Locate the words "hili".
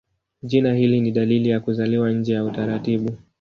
0.73-1.01